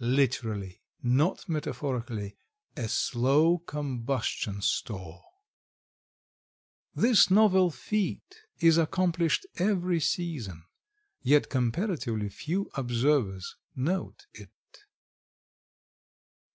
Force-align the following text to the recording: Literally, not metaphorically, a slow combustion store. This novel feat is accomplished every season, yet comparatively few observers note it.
Literally, 0.00 0.80
not 1.02 1.46
metaphorically, 1.46 2.38
a 2.74 2.88
slow 2.88 3.58
combustion 3.58 4.62
store. 4.62 5.22
This 6.94 7.30
novel 7.30 7.70
feat 7.70 8.34
is 8.60 8.78
accomplished 8.78 9.44
every 9.58 10.00
season, 10.00 10.64
yet 11.20 11.50
comparatively 11.50 12.30
few 12.30 12.70
observers 12.74 13.56
note 13.76 14.24
it. 14.32 14.48